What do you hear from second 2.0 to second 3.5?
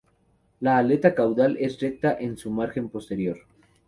en su margen posterior.